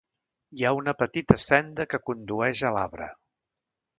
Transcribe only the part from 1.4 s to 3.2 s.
senda que condueix a l'arbre.